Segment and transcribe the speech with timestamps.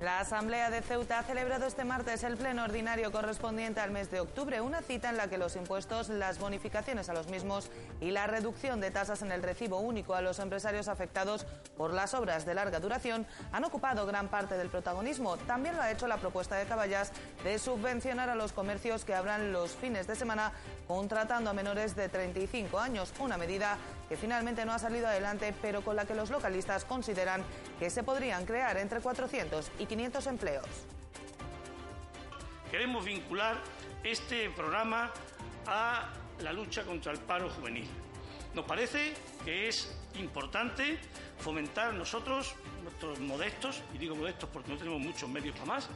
[0.00, 4.20] La Asamblea de Ceuta ha celebrado este martes el pleno ordinario correspondiente al mes de
[4.20, 7.68] octubre, una cita en la que los impuestos, las bonificaciones a los mismos
[8.00, 12.14] y la reducción de tasas en el recibo único a los empresarios afectados por las
[12.14, 15.36] obras de larga duración han ocupado gran parte del protagonismo.
[15.36, 17.10] También lo ha hecho la propuesta de Caballas
[17.42, 20.52] de subvencionar a los comercios que abran los fines de semana
[20.86, 23.76] contratando a menores de 35 años, una medida
[24.08, 27.44] que finalmente no ha salido adelante, pero con la que los localistas consideran
[27.78, 30.66] que se podrían crear entre 400 y 500 empleos.
[32.70, 33.56] Queremos vincular
[34.04, 35.10] este programa
[35.66, 36.08] a
[36.40, 37.88] la lucha contra el paro juvenil.
[38.54, 40.98] Nos parece que es importante
[41.38, 45.88] fomentar nosotros, nuestros modestos, y digo modestos porque no tenemos muchos medios para más,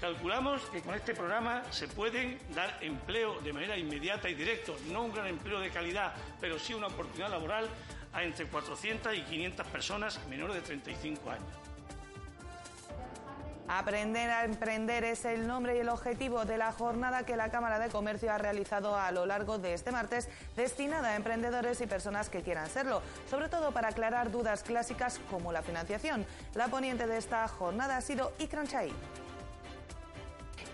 [0.00, 5.02] Calculamos que con este programa se pueden dar empleo de manera inmediata y directa, no
[5.02, 7.68] un gran empleo de calidad, pero sí una oportunidad laboral
[8.12, 11.48] a entre 400 y 500 personas menores de 35 años.
[13.66, 17.78] Aprender a emprender es el nombre y el objetivo de la jornada que la Cámara
[17.78, 22.30] de Comercio ha realizado a lo largo de este martes, destinada a emprendedores y personas
[22.30, 26.24] que quieran serlo, sobre todo para aclarar dudas clásicas como la financiación.
[26.54, 28.90] La poniente de esta jornada ha sido Ikran Chai.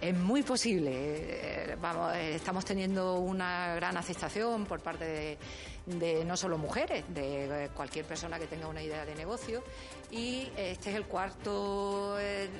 [0.05, 0.91] Es muy posible.
[0.92, 5.38] Eh, vamos, eh, estamos teniendo una gran aceptación por parte
[5.86, 9.64] de, no solo mujeres, de cualquier persona que tenga una idea de negocio.
[10.10, 12.50] Y este es el cuarto eh,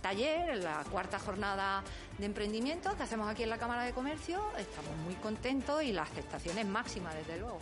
[0.00, 1.84] taller, la cuarta jornada
[2.18, 4.42] de emprendimiento que hacemos aquí en la Cámara de Comercio.
[4.58, 7.60] Estamos muy contentos y la aceptación es máxima, desde luego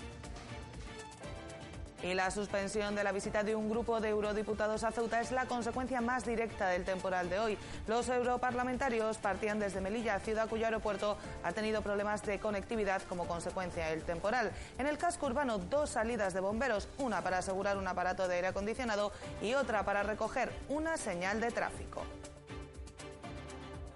[2.02, 5.46] y la suspensión de la visita de un grupo de eurodiputados a Ceuta es la
[5.46, 7.58] consecuencia más directa del temporal de hoy.
[7.86, 13.86] Los europarlamentarios partían desde Melilla, ciudad cuyo aeropuerto ha tenido problemas de conectividad como consecuencia
[13.86, 14.50] del temporal.
[14.78, 18.48] En el casco urbano, dos salidas de bomberos, una para asegurar un aparato de aire
[18.48, 22.02] acondicionado y otra para recoger una señal de tráfico.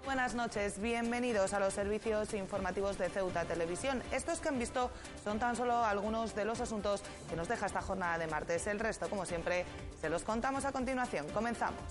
[0.07, 4.01] Buenas noches, bienvenidos a los servicios informativos de Ceuta Televisión.
[4.13, 4.89] Estos que han visto
[5.21, 8.67] son tan solo algunos de los asuntos que nos deja esta jornada de martes.
[8.67, 9.65] El resto, como siempre,
[9.99, 11.27] se los contamos a continuación.
[11.33, 11.81] Comenzamos.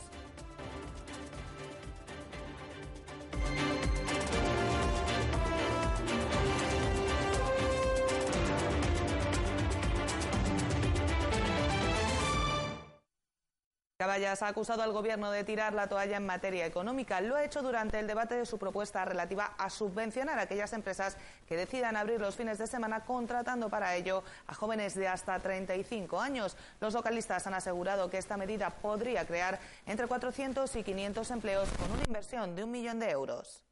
[13.98, 17.22] Caballas ha acusado al Gobierno de tirar la toalla en materia económica.
[17.22, 21.16] Lo ha hecho durante el debate de su propuesta relativa a subvencionar a aquellas empresas
[21.48, 26.20] que decidan abrir los fines de semana contratando para ello a jóvenes de hasta 35
[26.20, 26.58] años.
[26.78, 31.90] Los localistas han asegurado que esta medida podría crear entre 400 y 500 empleos con
[31.90, 33.65] una inversión de un millón de euros.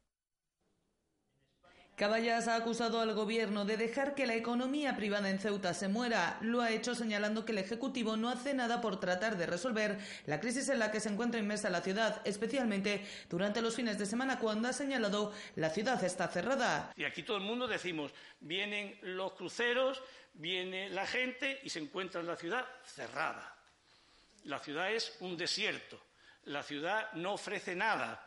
[1.95, 6.37] Caballas ha acusado al gobierno de dejar que la economía privada en Ceuta se muera.
[6.41, 10.41] Lo ha hecho señalando que el Ejecutivo no hace nada por tratar de resolver la
[10.41, 14.39] crisis en la que se encuentra inmersa la ciudad, especialmente durante los fines de semana
[14.39, 16.91] cuando ha señalado la ciudad está cerrada.
[16.97, 18.11] Y aquí todo el mundo decimos,
[18.41, 20.03] vienen los cruceros,
[20.33, 23.55] viene la gente y se encuentra la ciudad cerrada.
[24.43, 25.97] La ciudad es un desierto.
[26.43, 28.21] La ciudad no ofrece nada.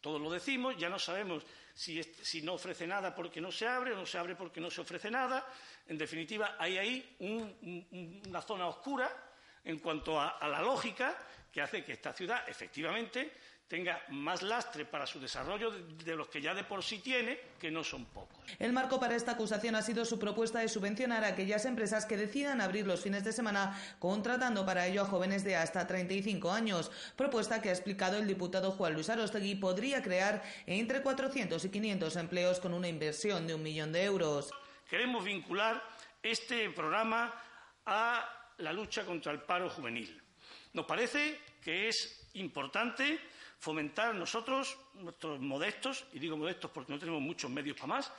[0.00, 1.42] Todos lo decimos, ya no sabemos
[1.78, 4.80] si, no ofrece nada porque no se abre o no se abre porque no se
[4.80, 5.46] ofrece nada.
[5.86, 7.16] En definitiva, hay ahí
[8.26, 9.08] una zona oscura
[9.64, 11.16] en cuanto a la lógica
[11.52, 13.32] que hace que esta ciudad efectivamente
[13.68, 17.70] tenga más lastre para su desarrollo de, los que ya de por sí tiene, que
[17.70, 18.38] no son pocos.
[18.58, 22.16] El marco para esta acusación ha sido su propuesta de subvencionar a aquellas empresas que
[22.16, 26.90] decidan abrir los fines de semana contratando para ello a jóvenes de hasta 35 años,
[27.14, 32.16] propuesta que ha explicado el diputado Juan Luis Arostegui podría crear entre 400 y 500
[32.16, 34.50] empleos con una inversión de un millón de euros.
[34.88, 35.82] Queremos vincular
[36.22, 37.34] este programa
[37.84, 40.22] a la lucha contra el paro juvenil.
[40.72, 43.18] Nos parece que es importante
[43.58, 48.12] fomentar nosotros, nuestros modestos, y digo modestos porque no tenemos muchos medios para más,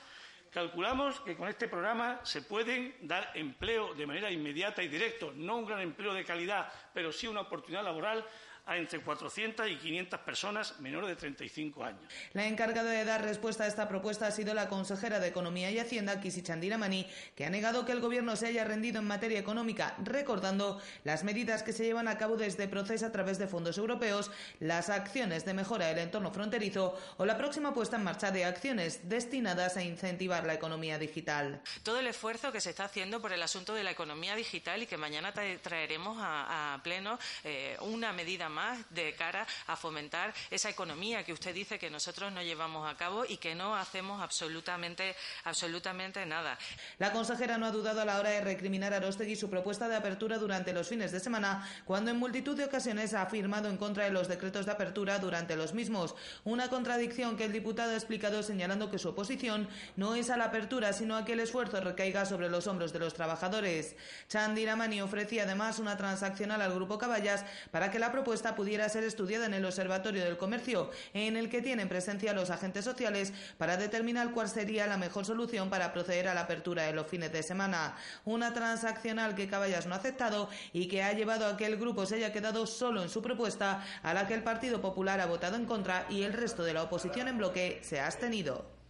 [0.50, 5.56] calculamos que con este programa se pueden dar empleo de manera inmediata y directa, no
[5.56, 8.26] un gran empleo de calidad, pero sí una oportunidad laboral
[8.66, 12.02] a entre 400 y 500 personas menores de 35 años.
[12.32, 15.78] La encargada de dar respuesta a esta propuesta ha sido la consejera de Economía y
[15.78, 16.42] Hacienda, Kisi
[16.78, 21.24] Mani, que ha negado que el Gobierno se haya rendido en materia económica, recordando las
[21.24, 24.30] medidas que se llevan a cabo desde Proces a través de fondos europeos,
[24.60, 29.08] las acciones de mejora del entorno fronterizo o la próxima puesta en marcha de acciones
[29.08, 31.60] destinadas a incentivar la economía digital.
[31.82, 34.86] Todo el esfuerzo que se está haciendo por el asunto de la economía digital y
[34.86, 41.24] que mañana traeremos a, pleno eh, una medida más de cara a fomentar esa economía
[41.24, 45.14] que usted dice que nosotros no llevamos a cabo y que no hacemos absolutamente,
[45.44, 46.58] absolutamente nada.
[46.98, 49.96] La consejera no ha dudado a la hora de recriminar a Arostegui su propuesta de
[49.96, 54.04] apertura durante los fines de semana, cuando en multitud de ocasiones ha afirmado en contra
[54.04, 56.14] de los decretos de apertura durante los mismos.
[56.44, 60.46] Una contradicción que el diputado ha explicado señalando que su oposición no es a la
[60.46, 63.94] apertura, sino a que el esfuerzo recaiga sobre los hombros de los trabajadores.
[64.28, 69.46] Chandiramani ofrecía además una transaccional al Grupo Caballas para que la propuesta pudiera ser estudiada
[69.46, 74.32] en el Observatorio del Comercio, en el que tienen presencia los agentes sociales para determinar
[74.32, 77.96] cuál sería la mejor solución para proceder a la apertura de los fines de semana.
[78.24, 82.06] Una transaccional que Caballas no ha aceptado y que ha llevado a que el grupo
[82.06, 85.56] se haya quedado solo en su propuesta, a la que el Partido Popular ha votado
[85.56, 88.80] en contra y el resto de la oposición en bloque se ha abstenido.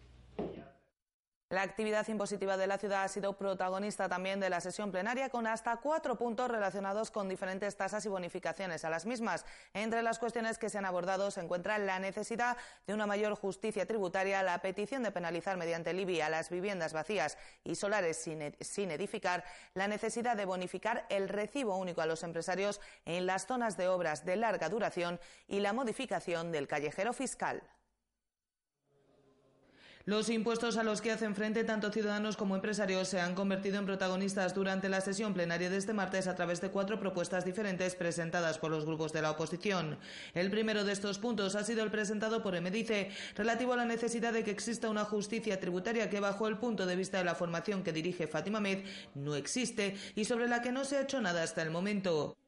[1.51, 5.49] La actividad impositiva de la ciudad ha sido protagonista también de la sesión plenaria con
[5.49, 9.45] hasta cuatro puntos relacionados con diferentes tasas y bonificaciones a las mismas.
[9.75, 12.57] Entre las cuestiones que se han abordado se encuentra la necesidad
[12.87, 16.93] de una mayor justicia tributaria, la petición de penalizar mediante el IBI a las viviendas
[16.93, 19.43] vacías y solares sin, sin edificar,
[19.75, 24.25] la necesidad de bonificar el recibo único a los empresarios en las zonas de obras
[24.25, 25.19] de larga duración
[25.49, 27.61] y la modificación del callejero fiscal.
[30.07, 33.85] Los impuestos a los que hacen frente tanto ciudadanos como empresarios se han convertido en
[33.85, 38.59] protagonistas durante la sesión plenaria de este martes a través de cuatro propuestas diferentes presentadas
[38.59, 39.99] por los grupos de la oposición.
[40.33, 44.33] El primero de estos puntos ha sido el presentado por Emedice, relativo a la necesidad
[44.33, 47.83] de que exista una justicia tributaria que, bajo el punto de vista de la formación
[47.83, 51.43] que dirige Fátima Med, no existe y sobre la que no se ha hecho nada
[51.43, 52.39] hasta el momento.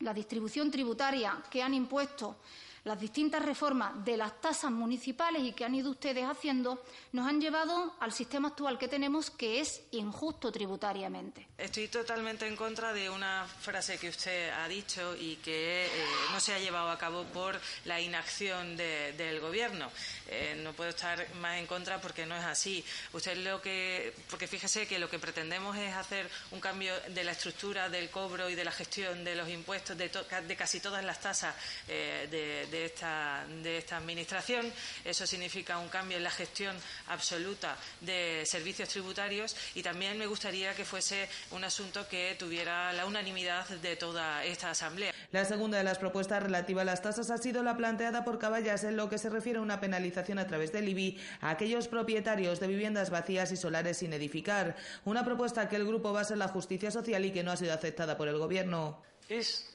[0.00, 2.38] La distribución tributaria que han impuesto
[2.84, 6.82] las distintas reformas de las tasas municipales y que han ido ustedes haciendo
[7.12, 11.46] nos han llevado al sistema actual que tenemos, que es injusto tributariamente.
[11.56, 15.90] Estoy totalmente en contra de una frase que usted ha dicho y que eh,
[16.32, 19.90] no se ha llevado a cabo por la inacción del Gobierno.
[20.28, 22.84] Eh, no puedo estar más en contra porque no es así.
[23.12, 27.32] Usted lo que, porque fíjese que lo que pretendemos es hacer un cambio de la
[27.32, 30.10] estructura del cobro y de la gestión de los impuestos de,
[30.56, 31.54] casi todas las tasas
[31.88, 34.66] eh, de de esta, de esta Administración.
[35.04, 36.74] Eso significa un cambio en la gestión
[37.08, 43.06] absoluta de servicios tributarios y también me gustaría que fuese un asunto que tuviera la
[43.06, 45.12] unanimidad de toda esta Asamblea.
[45.30, 48.84] La segunda de las propuestas relativa a las tasas ha sido la planteada por Caballas
[48.84, 52.58] en lo que se refiere a una penalización a través del IBI a aquellos propietarios
[52.58, 54.76] de viviendas vacías y solares sin edificar.
[55.04, 57.74] Una propuesta que el grupo basa en la justicia social y que no ha sido
[57.74, 59.02] aceptada por el Gobierno.
[59.28, 59.68] ¿Es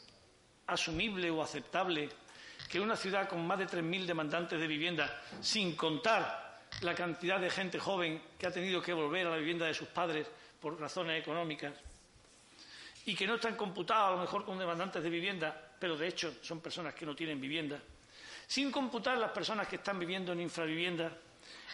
[0.68, 2.10] asumible o aceptable
[2.70, 6.48] que una ciudad con más de 3.000 demandantes de vivienda, sin contar
[6.82, 9.88] la cantidad de gente joven que ha tenido que volver a la vivienda de sus
[9.88, 10.28] padres
[10.60, 11.74] por razones económicas,
[13.06, 16.34] y que no están computados a lo mejor como demandantes de vivienda, pero de hecho
[16.42, 17.80] son personas que no tienen vivienda,
[18.48, 21.12] sin computar las personas que están viviendo en infravivienda,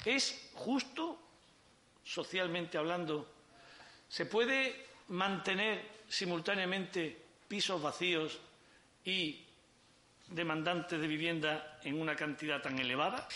[0.06, 1.20] ¿es justo,
[2.04, 3.32] socialmente hablando?
[4.10, 7.18] ¿Se puede mantener simultáneamente
[7.48, 8.40] pisos vacíos
[9.06, 9.43] y
[10.28, 13.28] demandantes de vivienda en una cantidad tan elevada?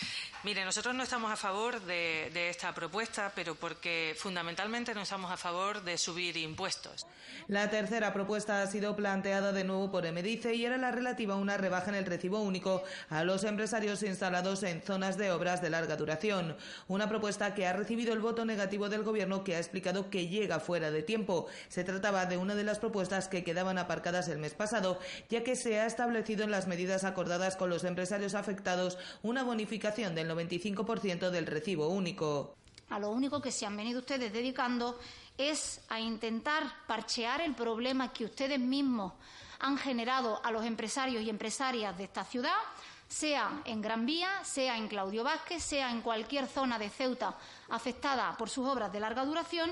[0.44, 5.38] Mire, nosotros no estamos a favor de, esta propuesta, pero porque fundamentalmente no estamos a
[5.38, 7.06] favor de subir impuestos.
[7.48, 11.38] La tercera propuesta ha sido planteada de nuevo por Emedice y era la relativa a
[11.38, 15.70] una rebaja en el recibo único a los empresarios instalados en zonas de obras de
[15.70, 16.56] larga duración.
[16.88, 20.60] Una propuesta que ha recibido el voto negativo del Gobierno que ha explicado que llega
[20.60, 21.48] fuera de tiempo.
[21.70, 25.00] Se trataba de una de las propuestas que quedaban aparcadas el mes pasado,
[25.30, 30.16] ya que se ha establecido en las medidas acordadas con los empresarios afectados una bonificación
[30.16, 32.56] del 95% del recibo único.
[32.90, 34.98] A lo único que se han venido ustedes dedicando
[35.38, 39.14] es a intentar parchear el problema que ustedes mismos
[39.60, 42.56] han generado a los empresarios y empresarias de esta ciudad,
[43.08, 47.36] sea en Gran Vía, sea en Claudio Vázquez, sea en cualquier zona de Ceuta
[47.70, 49.72] afectada por sus obras de larga duración,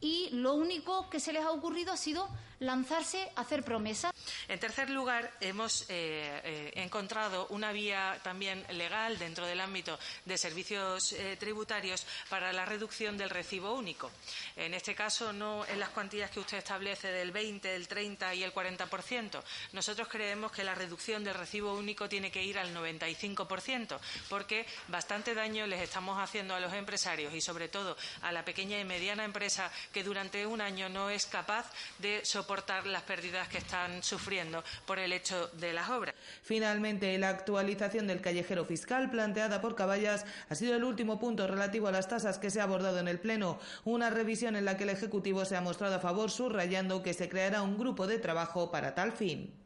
[0.00, 2.28] y lo único que se les ha ocurrido ha sido
[2.60, 4.12] lanzarse hacer promesas.
[4.48, 10.38] En tercer lugar, hemos eh, eh, encontrado una vía también legal dentro del ámbito de
[10.38, 14.10] servicios eh, tributarios para la reducción del recibo único.
[14.56, 18.42] En este caso, no en las cuantías que usted establece del 20, el 30 y
[18.42, 19.42] el 40%.
[19.72, 25.34] Nosotros creemos que la reducción del recibo único tiene que ir al 95%, porque bastante
[25.34, 29.24] daño les estamos haciendo a los empresarios y, sobre todo, a la pequeña y mediana
[29.24, 34.02] empresa que durante un año no es capaz de soportar soportar las pérdidas que están
[34.02, 36.14] sufriendo por el hecho de las obras.
[36.42, 41.88] Finalmente, la actualización del callejero fiscal planteada por Caballas ha sido el último punto relativo
[41.88, 44.84] a las tasas que se ha abordado en el Pleno, una revisión en la que
[44.84, 48.70] el Ejecutivo se ha mostrado a favor, subrayando que se creará un grupo de trabajo
[48.70, 49.63] para tal fin.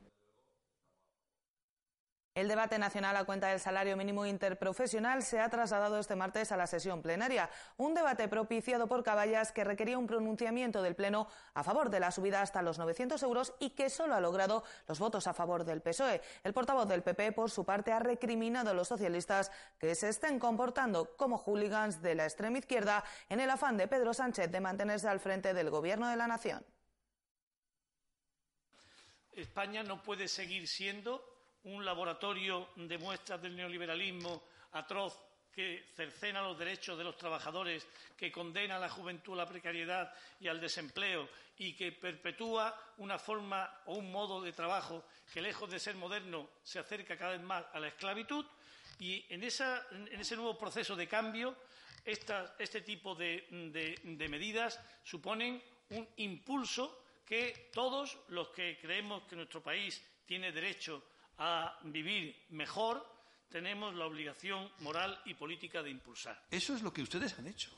[2.39, 6.57] El debate nacional a cuenta del salario mínimo interprofesional se ha trasladado este martes a
[6.57, 7.51] la sesión plenaria.
[7.79, 12.13] Un debate propiciado por Caballas que requería un pronunciamiento del Pleno a favor de la
[12.13, 15.83] subida hasta los 900 euros y que solo ha logrado los votos a favor del
[15.83, 16.23] PSOE.
[16.45, 20.39] El portavoz del PP, por su parte, ha recriminado a los socialistas que se estén
[20.39, 25.09] comportando como hooligans de la extrema izquierda en el afán de Pedro Sánchez de mantenerse
[25.09, 26.65] al frente del Gobierno de la Nación.
[29.33, 31.38] España no puede seguir siendo
[31.75, 35.19] un laboratorio de muestras del neoliberalismo atroz
[35.53, 40.13] que cercena los derechos de los trabajadores, que condena a la juventud a la precariedad
[40.39, 45.69] y al desempleo y que perpetúa una forma o un modo de trabajo que, lejos
[45.69, 48.47] de ser moderno, se acerca cada vez más a la esclavitud.
[49.01, 51.57] Y en, ese nuevo proceso de cambio,
[52.05, 55.61] este tipo de medidas suponen
[55.91, 61.03] un impulso que todos los que creemos que nuestro país tiene derecho
[61.39, 63.07] a vivir mejor,
[63.49, 66.41] tenemos la obligación moral y política de impulsar.
[66.51, 67.71] Eso es lo que ustedes han hecho.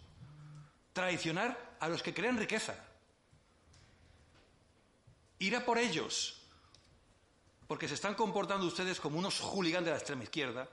[0.93, 2.75] Traicionar a los que crean riqueza.
[5.39, 6.43] Ir a por ellos.
[7.67, 10.69] Porque se están comportando ustedes como unos hooligans de la extrema izquierda,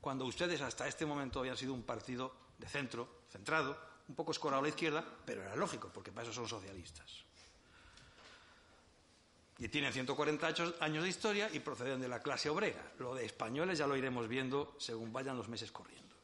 [0.00, 4.60] cuando ustedes hasta este momento habían sido un partido de centro, centrado, un poco escorado
[4.60, 7.24] a la izquierda, pero era lógico, porque para eso son socialistas
[9.62, 12.82] y tienen 140 años de historia y proceden de la clase obrera.
[12.98, 16.16] Lo de españoles ya lo iremos viendo según vayan los meses corriendo.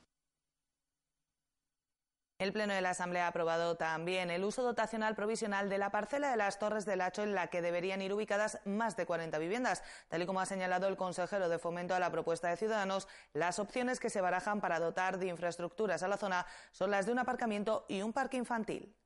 [2.40, 6.32] El Pleno de la Asamblea ha aprobado también el uso dotacional provisional de la parcela
[6.32, 9.84] de las Torres del Hacho en la que deberían ir ubicadas más de 40 viviendas.
[10.08, 13.60] Tal y como ha señalado el consejero de fomento a la propuesta de Ciudadanos, las
[13.60, 17.20] opciones que se barajan para dotar de infraestructuras a la zona son las de un
[17.20, 18.96] aparcamiento y un parque infantil.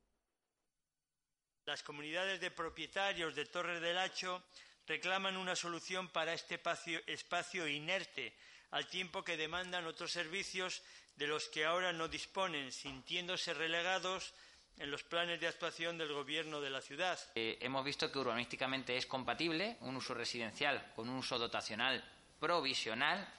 [1.64, 4.42] Las comunidades de propietarios de Torres del Hacho
[4.88, 6.60] reclaman una solución para este
[7.06, 8.34] espacio, inerte,
[8.72, 10.82] al tiempo que demandan otros servicios
[11.14, 14.34] de los que ahora no disponen, sintiéndose relegados
[14.78, 17.16] en los planes de actuación del Gobierno de la ciudad.
[17.36, 22.02] Eh, hemos visto que urbanísticamente es compatible un uso residencial con un uso dotacional
[22.40, 23.32] provisional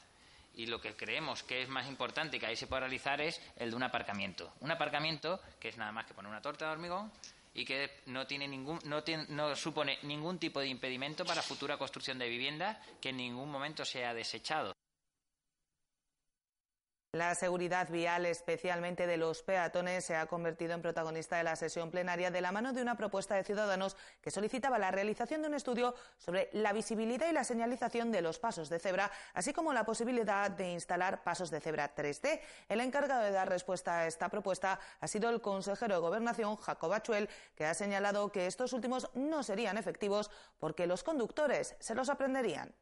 [0.56, 3.72] y lo que creemos que es más importante que ahí se pueda realizar es el
[3.72, 4.54] de un aparcamiento.
[4.62, 7.12] Un aparcamiento que es nada más que poner una torta de hormigón
[7.54, 12.18] y que no, tiene ningún, no, no supone ningún tipo de impedimento para futura construcción
[12.18, 14.76] de vivienda que en ningún momento sea desechado.
[17.16, 21.92] La seguridad vial, especialmente de los peatones, se ha convertido en protagonista de la sesión
[21.92, 25.54] plenaria de la mano de una propuesta de Ciudadanos que solicitaba la realización de un
[25.54, 29.86] estudio sobre la visibilidad y la señalización de los pasos de cebra, así como la
[29.86, 32.42] posibilidad de instalar pasos de cebra 3D.
[32.68, 36.94] El encargado de dar respuesta a esta propuesta ha sido el consejero de Gobernación, Jacob
[36.94, 42.10] Achuel, que ha señalado que estos últimos no serían efectivos porque los conductores se los
[42.10, 42.74] aprenderían.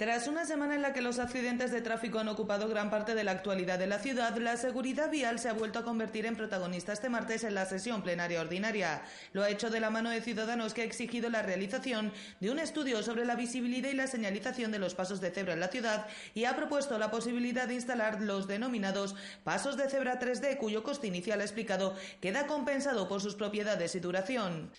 [0.00, 3.22] Tras una semana en la que los accidentes de tráfico han ocupado gran parte de
[3.22, 6.94] la actualidad de la ciudad, la seguridad vial se ha vuelto a convertir en protagonista
[6.94, 9.02] este martes en la sesión plenaria ordinaria.
[9.34, 12.58] Lo ha hecho de la mano de Ciudadanos que ha exigido la realización de un
[12.58, 16.06] estudio sobre la visibilidad y la señalización de los pasos de cebra en la ciudad
[16.32, 19.14] y ha propuesto la posibilidad de instalar los denominados
[19.44, 24.00] pasos de cebra 3D, cuyo coste inicial ha explicado queda compensado por sus propiedades y
[24.00, 24.72] duración.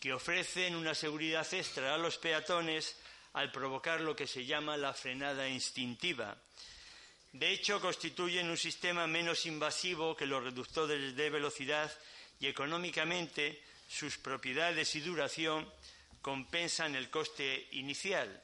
[0.00, 2.96] Que ofrecen una seguridad extra a los peatones
[3.34, 6.36] al provocar lo que se llama la frenada instintiva.
[7.32, 11.92] De hecho, constituyen un sistema menos invasivo que los reductores de velocidad
[12.40, 15.68] y económicamente sus propiedades y duración
[16.22, 18.40] compensan el coste inicial.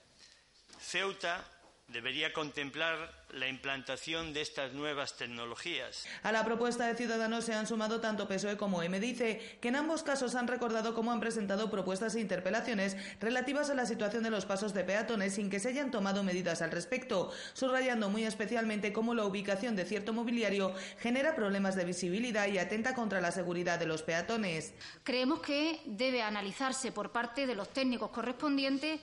[0.80, 1.46] Ceuta
[1.92, 6.06] debería contemplar la implantación de estas nuevas tecnologías.
[6.22, 8.98] A la propuesta de Ciudadanos se han sumado tanto PSOE como M.
[8.98, 13.74] Dice que en ambos casos han recordado cómo han presentado propuestas e interpelaciones relativas a
[13.74, 17.32] la situación de los pasos de peatones sin que se hayan tomado medidas al respecto,
[17.54, 22.94] subrayando muy especialmente cómo la ubicación de cierto mobiliario genera problemas de visibilidad y atenta
[22.94, 24.74] contra la seguridad de los peatones.
[25.04, 29.00] Creemos que debe analizarse por parte de los técnicos correspondientes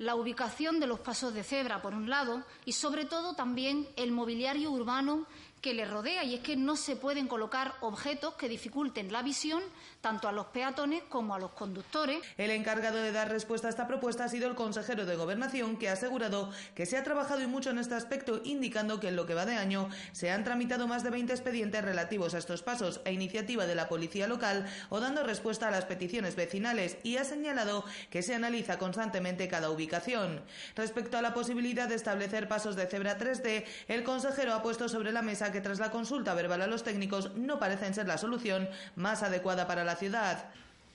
[0.00, 4.12] la ubicación de los pasos de cebra, por un lado, y sobre todo también el
[4.12, 5.26] mobiliario urbano
[5.60, 9.62] que le rodea y es que no se pueden colocar objetos que dificulten la visión
[10.00, 12.18] tanto a los peatones como a los conductores.
[12.38, 15.88] El encargado de dar respuesta a esta propuesta ha sido el consejero de Gobernación, que
[15.88, 19.26] ha asegurado que se ha trabajado y mucho en este aspecto, indicando que en lo
[19.26, 23.00] que va de año se han tramitado más de 20 expedientes relativos a estos pasos
[23.04, 27.24] a iniciativa de la policía local o dando respuesta a las peticiones vecinales y ha
[27.24, 30.42] señalado que se analiza constantemente cada ubicación.
[30.74, 35.12] Respecto a la posibilidad de establecer pasos de cebra 3D, el consejero ha puesto sobre
[35.12, 38.68] la mesa que tras la consulta verbal a los técnicos no parecen ser la solución
[38.96, 40.50] más adecuada para la ciudad.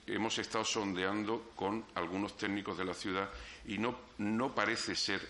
[0.06, 3.28] Hemos estado sondeando con algunos técnicos de la ciudad
[3.66, 5.20] y no, no parece ser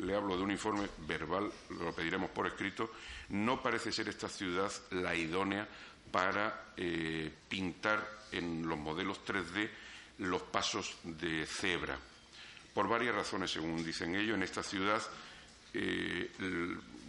[0.00, 2.90] le hablo de un informe verbal, lo pediremos por escrito,
[3.30, 5.68] no parece ser esta ciudad la idónea
[6.10, 9.68] para eh, pintar en los modelos 3D
[10.18, 11.98] los pasos de cebra.
[12.74, 15.02] Por varias razones, según dicen ellos, en esta ciudad
[15.74, 16.30] eh,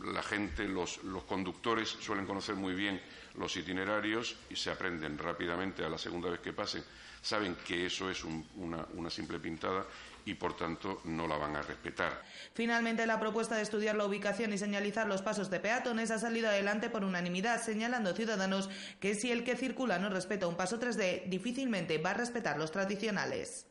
[0.06, 3.02] la gente, los, conductores suelen conocer muy bien
[3.36, 6.84] los itinerarios y se aprenden rápidamente a la segunda vez que pasen.
[7.22, 9.86] Saben que eso es una simple pintada
[10.26, 12.22] y, por tanto, no la van a respetar.
[12.54, 16.50] Finalmente, la propuesta de estudiar la ubicación y señalizar los pasos de peatones ha salido
[16.50, 21.26] adelante por unanimidad, señalando Ciudadanos que si el que circula no respeta un paso 3D,
[21.28, 23.71] difícilmente va a respetar los tradicionales.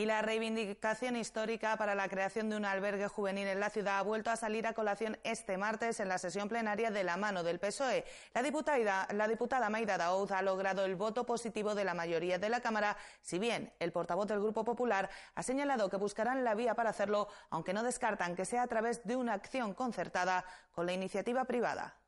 [0.00, 4.02] Y la reivindicación histórica para la creación de un albergue juvenil en la ciudad ha
[4.02, 7.58] vuelto a salir a colación este martes en la sesión plenaria de la mano del
[7.58, 8.06] PSOE.
[8.32, 12.62] La diputada, la Maida Daouz ha logrado el voto positivo de la mayoría de la
[12.62, 16.88] Cámara, si bien el portavoz del Grupo Popular ha señalado que buscarán la vía para
[16.88, 21.44] hacerlo, aunque no descartan que sea a través de una acción concertada con la iniciativa
[21.44, 21.99] privada.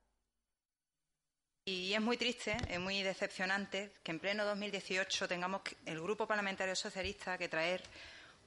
[1.64, 6.74] Y es muy triste, es muy decepcionante que en pleno 2018 tengamos el Grupo Parlamentario
[6.74, 7.84] Socialista que traer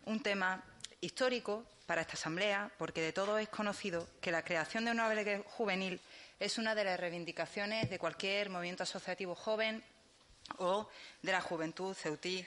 [0.03, 0.61] un tema
[0.99, 5.45] histórico para esta Asamblea, porque de todo es conocido que la creación de una albergue
[5.47, 6.01] juvenil
[6.41, 9.81] es una de las reivindicaciones de cualquier movimiento asociativo joven
[10.57, 10.89] o
[11.21, 12.45] de la juventud ceutí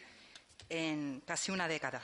[0.68, 2.02] en casi una década.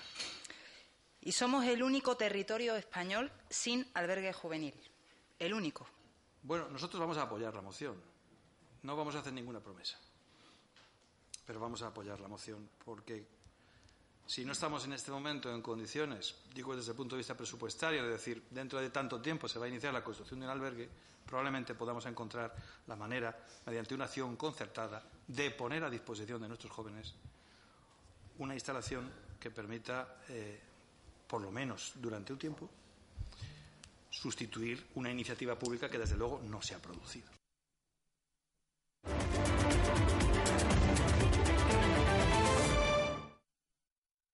[1.21, 4.75] Y somos el único territorio español sin albergue juvenil.
[5.39, 5.87] El único.
[6.43, 8.14] Bueno, nosotros vamos a apoyar la moción
[8.85, 9.99] no vamos a hacer ninguna promesa,
[11.47, 13.27] pero vamos a apoyar la moción porque
[14.27, 18.03] si no estamos en este momento en condiciones, digo desde el punto de vista presupuestario,
[18.05, 20.89] de decir, dentro de tanto tiempo se va a iniciar la construcción de un albergue,
[21.27, 22.55] probablemente podamos encontrar
[22.87, 23.37] la manera,
[23.67, 27.15] mediante una acción concertada, de poner a disposición de nuestros jóvenes
[28.39, 30.61] una instalación que permita, eh,
[31.27, 32.69] por lo menos durante un tiempo,
[34.11, 37.44] sustituir una iniciativa pública que, desde luego, no se ha producido.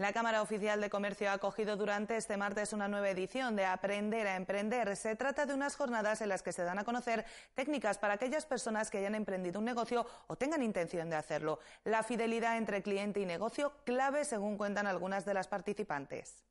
[0.00, 4.26] La Cámara Oficial de Comercio ha acogido durante este martes una nueva edición de Aprender
[4.26, 4.97] a Emprender.
[4.97, 8.46] Se trata de unas jornadas en las que se dan a conocer técnicas para aquellas
[8.46, 11.59] personas que hayan emprendido un negocio o tengan intención de hacerlo.
[11.85, 16.42] La fidelidad entre cliente y negocio, clave según cuentan algunas de las participantes.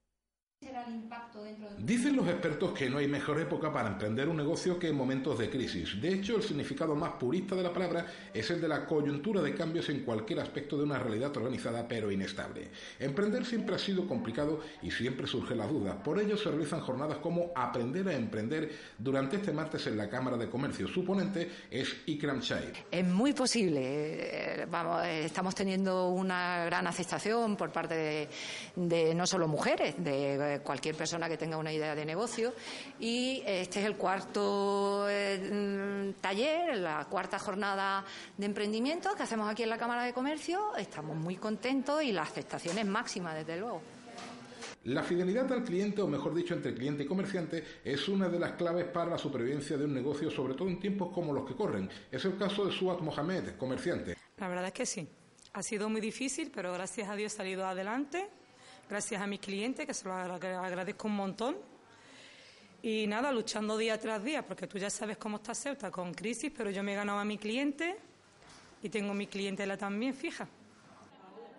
[1.78, 5.40] Dicen los expertos que no hay mejor época para emprender un negocio que en momentos
[5.40, 6.00] de crisis.
[6.02, 9.56] De hecho, el significado más purista de la palabra es el de la coyuntura de
[9.56, 12.70] cambios en cualquier aspecto de una realidad organizada pero inestable.
[13.00, 16.04] Emprender siempre ha sido complicado y siempre surge la duda.
[16.04, 20.36] Por ello se realizan jornadas como Aprender a Emprender durante este martes en la Cámara
[20.36, 20.88] de Comercio.
[20.88, 22.74] Su ponente es Ikram Chai.
[22.92, 23.82] Es muy posible.
[23.82, 28.30] Eh, vamos, eh, estamos teniendo una gran aceptación por parte de,
[28.76, 32.54] de no solo mujeres, de cualquier persona que tenga una idea de negocio.
[33.00, 38.04] Y este es el cuarto eh, taller, la cuarta jornada
[38.38, 40.76] de emprendimiento que hacemos aquí en la Cámara de Comercio.
[40.76, 43.82] Estamos muy contentos y la aceptación es máxima, desde luego.
[44.86, 48.54] La fidelidad al cliente, o mejor dicho, entre cliente y comerciante, es una de las
[48.54, 51.90] claves para la supervivencia de un negocio, sobre todo en tiempos como los que corren.
[52.12, 54.16] Es el caso de Suat Mohamed, comerciante.
[54.38, 55.08] La verdad es que sí.
[55.54, 58.30] Ha sido muy difícil, pero gracias a Dios ha salido adelante
[58.90, 61.58] gracias a mis clientes, que se lo agradezco un montón.
[62.82, 66.52] Y nada, luchando día tras día, porque tú ya sabes cómo está Ceuta con crisis,
[66.56, 67.98] pero yo me he ganado a mi cliente
[68.82, 70.48] y tengo mi clientela también fija.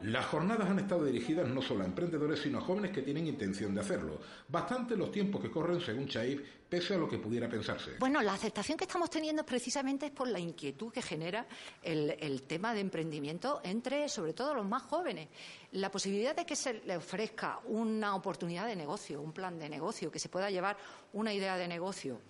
[0.02, 3.74] Las jornadas han estado dirigidas no solo a emprendedores, sino a jóvenes que tienen intención
[3.74, 4.18] de hacerlo.
[4.48, 7.96] Bastante los tiempos que corren, según Chaif, pese a lo que pudiera pensarse.
[7.98, 11.46] Bueno, la aceptación que estamos teniendo precisamente es por la inquietud que genera
[11.82, 15.28] el, el tema de emprendimiento entre, sobre todo, los más jóvenes.
[15.72, 20.10] La posibilidad de que se le ofrezca una oportunidad de negocio, un plan de negocio,
[20.10, 20.78] que se pueda llevar
[21.12, 22.20] una idea de negocio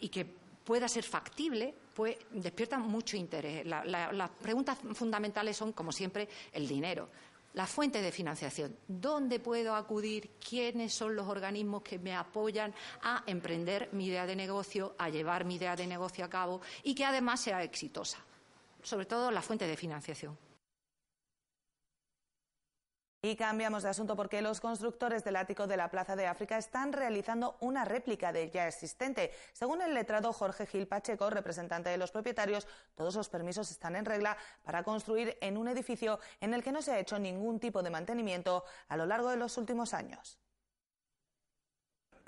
[0.00, 3.64] y que pueda ser factible, pues despierta mucho interés.
[3.66, 7.08] las preguntas fundamentales son, como siempre, el dinero.
[7.52, 8.76] La fuente de financiación.
[8.88, 10.30] ¿Dónde puedo acudir?
[10.40, 15.44] ¿Quiénes son los organismos que me apoyan a emprender mi idea de negocio, a llevar
[15.44, 18.18] mi idea de negocio a cabo y que además sea exitosa?
[18.82, 20.36] Sobre todo la fuente de financiación.
[23.24, 26.92] Y cambiamos de asunto porque los constructores del ático de la Plaza de África están
[26.92, 29.32] realizando una réplica del ya existente.
[29.54, 34.04] Según el letrado Jorge Gil Pacheco, representante de los propietarios, todos los permisos están en
[34.04, 37.82] regla para construir en un edificio en el que no se ha hecho ningún tipo
[37.82, 40.38] de mantenimiento a lo largo de los últimos años.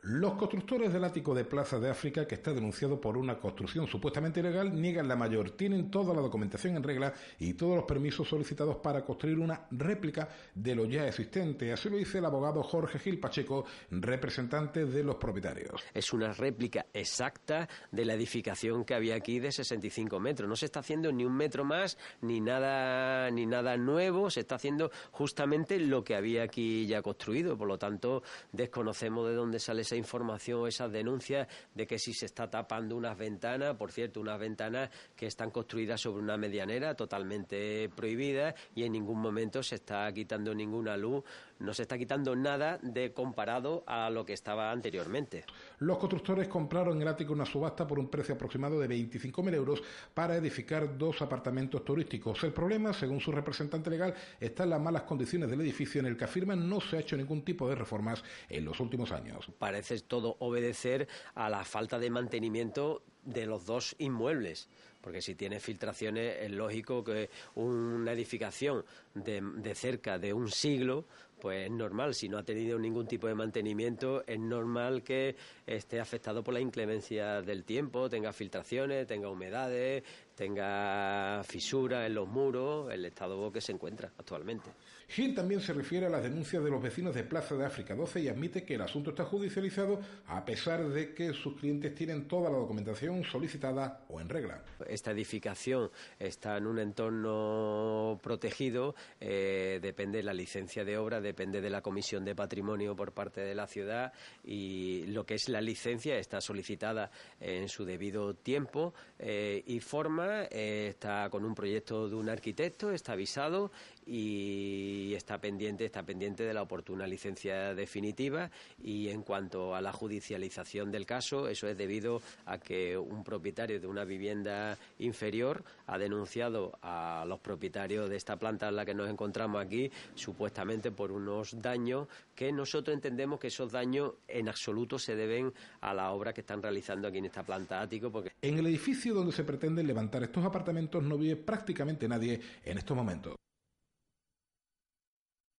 [0.09, 4.39] Los constructores del ático de Plaza de África, que está denunciado por una construcción supuestamente
[4.39, 5.51] ilegal, niegan la mayor.
[5.51, 10.29] Tienen toda la documentación en regla y todos los permisos solicitados para construir una réplica
[10.55, 11.73] de lo ya existente.
[11.73, 15.83] Así lo dice el abogado Jorge Gil Pacheco, representante de los propietarios.
[15.93, 20.49] Es una réplica exacta de la edificación que había aquí de 65 metros.
[20.49, 24.31] No se está haciendo ni un metro más, ni nada, ni nada nuevo.
[24.31, 27.59] Se está haciendo justamente lo que había aquí ya construido.
[27.59, 32.27] Por lo tanto, desconocemos de dónde sale esa información, esas denuncias de que si se
[32.27, 37.89] está tapando unas ventanas, por cierto, unas ventanas que están construidas sobre una medianera totalmente
[37.97, 41.25] prohibida y en ningún momento se está quitando ninguna luz,
[41.59, 45.45] no se está quitando nada de comparado a lo que estaba anteriormente.
[45.79, 49.83] Los constructores compraron en el ático una subasta por un precio aproximado de 25.000 euros
[50.15, 52.43] para edificar dos apartamentos turísticos.
[52.45, 56.17] El problema, según su representante legal, está en las malas condiciones del edificio en el
[56.17, 59.51] que afirman no se ha hecho ningún tipo de reformas en los últimos años.
[59.59, 64.69] Parece todo obedecer a la falta de mantenimiento de los dos inmuebles
[65.07, 71.05] porque si tiene filtraciones es lógico que una edificación de, de, cerca de un siglo
[71.41, 76.01] pues es normal, si no ha tenido ningún tipo de mantenimiento, es normal que esté
[76.01, 80.03] afectado por la inclemencia del tiempo, tenga filtraciones, tenga humedades,
[80.35, 84.71] tenga fisuras en los muros, el estado que se encuentra actualmente.
[85.09, 88.21] Gil también se refiere a las denuncias de los vecinos de Plaza de África 12
[88.21, 92.51] y admite que el asunto está judicializado a pesar de que sus clientes tienen toda
[92.51, 94.65] la documentación solicitada o en regla.
[94.89, 101.61] Esta edificación está en un entorno protegido, eh, depende de la licencia de obra, depende
[101.61, 105.61] de la comisión de patrimonio por parte de la ciudad y lo que es la
[105.61, 112.09] licencia está solicitada en su debido tiempo eh, y forma, eh, está con un proyecto
[112.09, 113.71] de un arquitecto, está avisado
[114.07, 118.51] y está pendiente, está pendiente de la oportuna licencia definitiva
[118.83, 123.81] y en cuanto a la judicialización del caso, eso es debido a que un propietario
[123.81, 128.95] de una vivienda inferior ha denunciado a los propietarios de esta planta en la que
[128.95, 134.99] nos encontramos aquí supuestamente por unos daños que nosotros entendemos que esos daños en absoluto
[134.99, 138.59] se deben a la obra que están realizando aquí en esta planta ático porque en
[138.59, 143.37] el edificio donde se pretende levantar estos apartamentos no vive prácticamente nadie en estos momentos.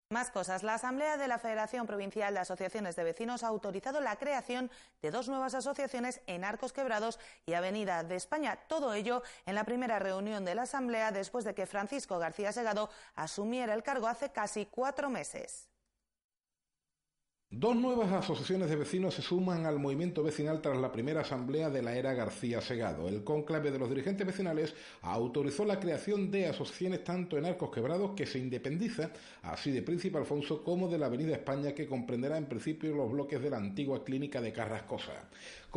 [0.09, 0.63] Más cosas.
[0.63, 5.11] La Asamblea de la Federación Provincial de Asociaciones de Vecinos ha autorizado la creación de
[5.11, 8.57] dos nuevas asociaciones en Arcos Quebrados y Avenida de España.
[8.69, 12.89] Todo ello en la primera reunión de la Asamblea después de que Francisco García Segado
[13.15, 15.67] asumiera el cargo hace casi cuatro meses.
[17.49, 21.81] Dos nuevas asociaciones de vecinos se suman al movimiento vecinal tras la primera asamblea de
[21.81, 23.07] la era García Segado.
[23.07, 28.11] El conclave de los dirigentes vecinales autorizó la creación de asociaciones tanto en Arcos Quebrados,
[28.17, 29.11] que se independiza
[29.43, 33.41] así de Príncipe Alfonso, como de la Avenida España, que comprenderá en principio los bloques
[33.41, 35.13] de la antigua clínica de Carrascosa.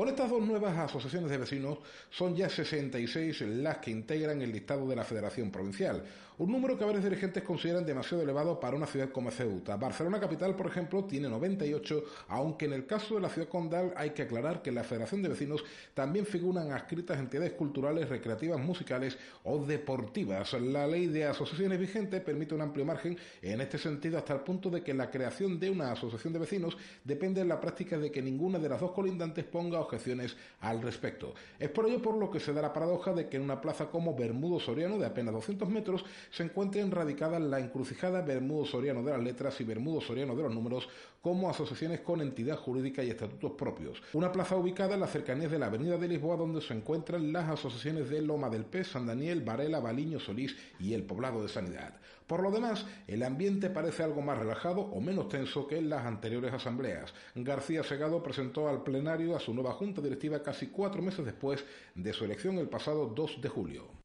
[0.00, 1.76] Con estas dos nuevas asociaciones de vecinos
[2.08, 6.02] son ya 66 las que integran el listado de la Federación Provincial,
[6.38, 9.76] un número que varios dirigentes consideran demasiado elevado para una ciudad como Ceuta.
[9.76, 14.10] Barcelona Capital, por ejemplo, tiene 98, aunque en el caso de la ciudad condal hay
[14.10, 19.18] que aclarar que en la Federación de Vecinos también figuran adscritas entidades culturales, recreativas, musicales
[19.44, 20.54] o deportivas.
[20.54, 24.70] La ley de asociaciones vigente permite un amplio margen en este sentido hasta el punto
[24.70, 28.22] de que la creación de una asociación de vecinos depende en la práctica de que
[28.22, 31.34] ninguna de las dos colindantes ponga objeciones al respecto.
[31.58, 33.86] Es por ello por lo que se da la paradoja de que en una plaza
[33.86, 39.12] como Bermudo Soriano de apenas 200 metros se encuentren radicadas la encrucijada Bermudo Soriano de
[39.12, 40.88] las Letras y Bermudo Soriano de los Números
[41.20, 44.02] como asociaciones con entidad jurídica y estatutos propios.
[44.14, 47.48] Una plaza ubicada en las cercanías de la Avenida de Lisboa donde se encuentran las
[47.48, 51.94] asociaciones de Loma del Pez, San Daniel, Varela, Baliño, Solís y el Poblado de Sanidad.
[52.26, 56.06] Por lo demás, el ambiente parece algo más relajado o menos tenso que en las
[56.06, 57.12] anteriores asambleas.
[57.34, 62.12] García Segado presentó al plenario a su nueva junta directiva casi cuatro meses después de
[62.12, 63.99] su elección el pasado 2 de julio.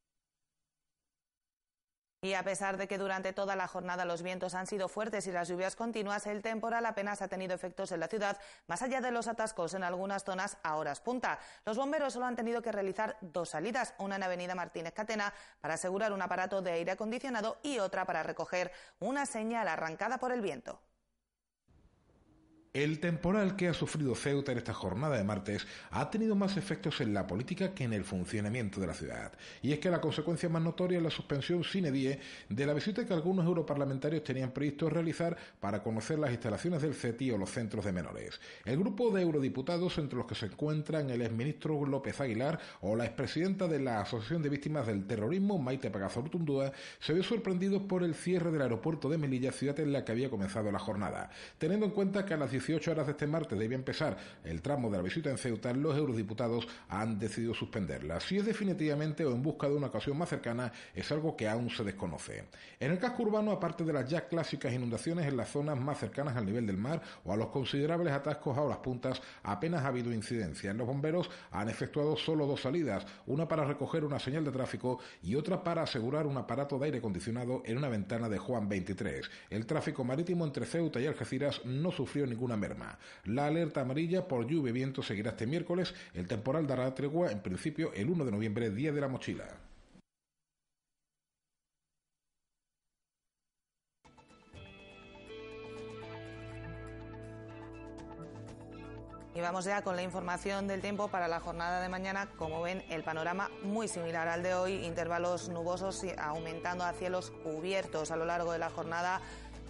[2.25, 5.31] Y a pesar de que durante toda la jornada los vientos han sido fuertes y
[5.31, 9.11] las lluvias continuas, el temporal apenas ha tenido efectos en la ciudad, más allá de
[9.11, 11.37] los atascos en algunas zonas a horas punta.
[11.65, 15.75] Los bomberos solo han tenido que realizar dos salidas, una en Avenida Martínez Catena para
[15.75, 20.41] asegurar un aparato de aire acondicionado y otra para recoger una señal arrancada por el
[20.41, 20.79] viento.
[22.75, 26.99] El temporal que ha sufrido Ceuta en esta jornada de martes ha tenido más efectos
[26.99, 29.31] en la política que en el funcionamiento de la ciudad.
[29.61, 33.05] Y es que la consecuencia más notoria es la suspensión sine die de la visita
[33.05, 37.85] que algunos europarlamentarios tenían previsto realizar para conocer las instalaciones del CETI o los centros
[37.85, 38.41] de menores.
[38.65, 43.05] El grupo de eurodiputados, entre los que se encuentran el exministro López Aguilar o la
[43.05, 48.15] expresidenta de la Asociación de Víctimas del Terrorismo, Maite Pagazortundúa, se vio sorprendido por el
[48.15, 51.29] cierre del aeropuerto de Melilla, ciudad en la que había comenzado la jornada.
[51.57, 54.89] Teniendo en cuenta que a las 18 horas de este martes debía empezar el tramo
[54.89, 58.19] de la visita en Ceuta, los eurodiputados han decidido suspenderla.
[58.19, 61.69] Si es definitivamente o en busca de una ocasión más cercana, es algo que aún
[61.69, 62.45] se desconoce.
[62.79, 66.35] En el casco urbano, aparte de las ya clásicas inundaciones en las zonas más cercanas
[66.35, 70.11] al nivel del mar o a los considerables atascos a horas puntas, apenas ha habido
[70.11, 70.73] incidencia.
[70.73, 75.35] Los bomberos han efectuado solo dos salidas, una para recoger una señal de tráfico y
[75.35, 79.29] otra para asegurar un aparato de aire acondicionado en una ventana de Juan 23.
[79.49, 82.97] El tráfico marítimo entre Ceuta y Algeciras no sufrió ninguna merma.
[83.25, 85.93] La alerta amarilla por lluvia y viento seguirá este miércoles.
[86.13, 89.45] El temporal dará tregua en principio el 1 de noviembre, día de la mochila.
[99.35, 102.29] Y vamos ya con la información del tiempo para la jornada de mañana.
[102.37, 108.11] Como ven, el panorama muy similar al de hoy, intervalos nubosos aumentando a cielos cubiertos
[108.11, 109.19] a lo largo de la jornada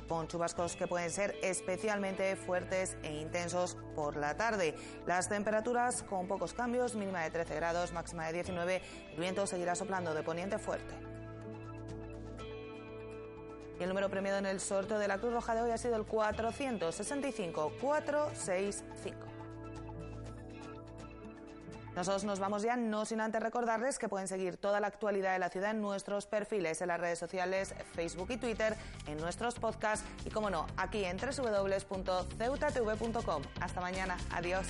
[0.08, 4.76] con chubascos que pueden ser especialmente fuertes e intensos por la tarde.
[5.06, 8.82] Las temperaturas con pocos cambios, mínima de 13 grados, máxima de 19.
[9.14, 10.94] El viento seguirá soplando de poniente fuerte.
[13.80, 15.96] Y el número premiado en el sorteo de la Cruz Roja de hoy ha sido
[15.98, 19.35] el 465 465.
[21.96, 25.40] Nosotros nos vamos ya, no sin antes recordarles que pueden seguir toda la actualidad de
[25.40, 28.76] la ciudad en nuestros perfiles, en las redes sociales, Facebook y Twitter,
[29.08, 33.44] en nuestros podcasts y, como no, aquí en www.ceutatv.com.
[33.62, 34.18] Hasta mañana.
[34.32, 34.66] Adiós.